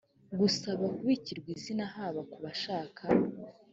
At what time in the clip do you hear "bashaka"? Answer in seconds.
2.45-3.01